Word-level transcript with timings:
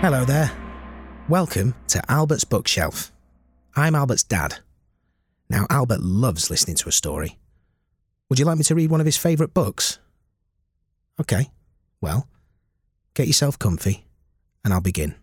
Hello 0.00 0.24
there. 0.24 0.52
Welcome 1.28 1.74
to 1.88 2.00
Albert's 2.08 2.44
Bookshelf. 2.44 3.10
I'm 3.74 3.96
Albert's 3.96 4.22
dad. 4.22 4.60
Now, 5.50 5.66
Albert 5.70 6.02
loves 6.02 6.50
listening 6.50 6.76
to 6.76 6.88
a 6.88 6.92
story. 6.92 7.36
Would 8.30 8.38
you 8.38 8.44
like 8.44 8.58
me 8.58 8.62
to 8.62 8.76
read 8.76 8.92
one 8.92 9.00
of 9.00 9.06
his 9.06 9.16
favourite 9.16 9.52
books? 9.52 9.98
Okay, 11.20 11.50
well, 12.00 12.28
get 13.14 13.26
yourself 13.26 13.58
comfy 13.58 14.06
and 14.64 14.72
I'll 14.72 14.80
begin. 14.80 15.16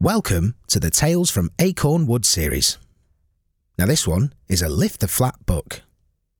Welcome 0.00 0.56
to 0.70 0.80
the 0.80 0.90
Tales 0.90 1.30
from 1.30 1.50
Acorn 1.60 2.04
Wood 2.08 2.26
series. 2.26 2.78
Now, 3.78 3.86
this 3.86 4.08
one 4.08 4.32
is 4.48 4.60
a 4.60 4.68
lift 4.68 4.98
the 4.98 5.06
flat 5.06 5.36
book. 5.46 5.82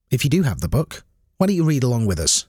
If 0.09 0.25
you 0.25 0.29
do 0.29 0.43
have 0.43 0.59
the 0.59 0.67
book, 0.67 1.05
why 1.37 1.47
don't 1.47 1.55
you 1.55 1.63
read 1.63 1.85
along 1.85 2.05
with 2.05 2.19
us? 2.19 2.47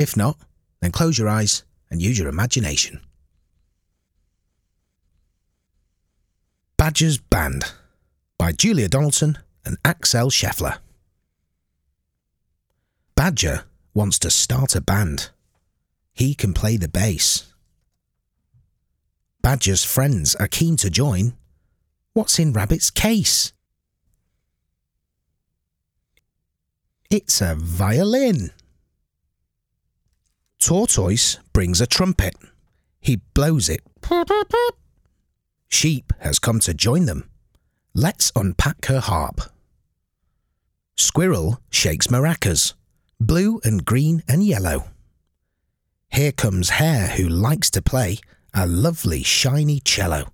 If 0.00 0.16
not, 0.16 0.36
then 0.80 0.90
close 0.90 1.16
your 1.16 1.28
eyes 1.28 1.62
and 1.92 2.00
use 2.00 2.18
your 2.18 2.28
imagination. 2.28 3.00
Badger's 6.78 7.18
Band 7.18 7.66
by 8.38 8.50
Julia 8.50 8.88
Donaldson 8.88 9.38
and 9.66 9.76
Axel 9.84 10.30
Scheffler. 10.30 10.78
Badger 13.14 13.64
wants 13.92 14.18
to 14.20 14.30
start 14.30 14.74
a 14.74 14.80
band. 14.80 15.28
He 16.14 16.34
can 16.34 16.54
play 16.54 16.78
the 16.78 16.88
bass. 16.88 17.52
Badger's 19.42 19.84
friends 19.84 20.34
are 20.36 20.48
keen 20.48 20.76
to 20.78 20.88
join. 20.88 21.34
What's 22.14 22.38
in 22.38 22.54
Rabbit's 22.54 22.90
case? 22.90 23.52
It's 27.10 27.42
a 27.42 27.54
violin. 27.54 28.50
Tortoise 30.64 31.38
brings 31.52 31.80
a 31.80 31.88
trumpet. 31.88 32.36
He 33.00 33.16
blows 33.34 33.68
it. 33.68 33.80
Sheep 35.68 36.12
has 36.20 36.38
come 36.38 36.60
to 36.60 36.72
join 36.72 37.06
them. 37.06 37.28
Let's 37.94 38.30
unpack 38.36 38.86
her 38.86 39.00
harp. 39.00 39.40
Squirrel 40.96 41.60
shakes 41.70 42.06
maracas, 42.06 42.74
blue 43.18 43.60
and 43.64 43.84
green 43.84 44.22
and 44.28 44.44
yellow. 44.44 44.90
Here 46.12 46.32
comes 46.32 46.70
Hare, 46.70 47.08
who 47.08 47.28
likes 47.28 47.68
to 47.70 47.82
play 47.82 48.18
a 48.54 48.64
lovely 48.64 49.24
shiny 49.24 49.80
cello. 49.80 50.28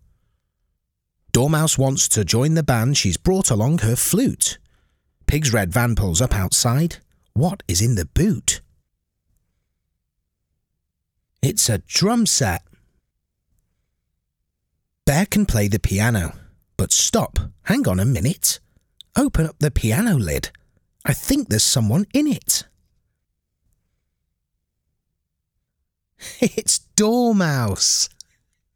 Dormouse 1.33 1.79
wants 1.79 2.07
to 2.09 2.25
join 2.25 2.53
the 2.55 2.63
band, 2.63 2.99
she's 2.99 3.17
brought 3.17 3.51
along 3.51 3.79
her 3.79 3.97
flute. 3.97 4.59
Pig's 5.27 5.55
red 5.55 5.73
van 5.73 5.95
pulls 5.95 6.21
up 6.21 6.35
outside. 6.35 6.97
What 7.33 7.63
is 7.67 7.81
in 7.81 7.95
the 7.95 8.07
boot? 8.07 8.61
It's 11.49 11.71
a 11.71 11.79
drum 11.79 12.27
set. 12.27 12.63
Bear 15.07 15.25
can 15.25 15.47
play 15.47 15.67
the 15.67 15.79
piano, 15.79 16.35
but 16.77 16.93
stop, 16.93 17.39
hang 17.63 17.89
on 17.89 17.99
a 17.99 18.05
minute. 18.05 18.61
Open 19.17 19.47
up 19.47 19.59
the 19.59 19.71
piano 19.71 20.17
lid. 20.17 20.51
I 21.07 21.15
think 21.15 21.49
there's 21.49 21.65
someone 21.65 22.05
in 22.13 22.27
it. 22.27 22.65
It's 26.43 26.81
Dormouse. 26.97 28.11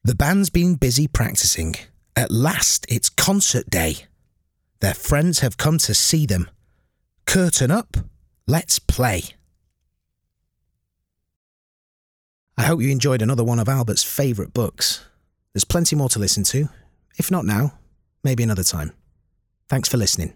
The 0.02 0.14
band's 0.14 0.48
been 0.48 0.76
busy 0.76 1.06
practicing. 1.06 1.74
At 2.16 2.30
last, 2.30 2.86
it's 2.88 3.10
concert 3.10 3.68
day. 3.68 4.06
Their 4.80 4.94
friends 4.94 5.40
have 5.40 5.58
come 5.58 5.76
to 5.76 5.92
see 5.92 6.24
them. 6.24 6.48
Curtain 7.26 7.70
up, 7.70 7.98
let's 8.46 8.78
play. 8.78 9.34
I 12.56 12.62
hope 12.64 12.80
you 12.80 12.90
enjoyed 12.90 13.22
another 13.22 13.44
one 13.44 13.58
of 13.58 13.68
Albert's 13.68 14.04
favourite 14.04 14.52
books. 14.52 15.04
There's 15.52 15.64
plenty 15.64 15.96
more 15.96 16.08
to 16.10 16.18
listen 16.18 16.44
to. 16.44 16.68
If 17.18 17.30
not 17.30 17.44
now, 17.44 17.78
maybe 18.22 18.42
another 18.42 18.64
time. 18.64 18.92
Thanks 19.68 19.88
for 19.88 19.96
listening. 19.96 20.34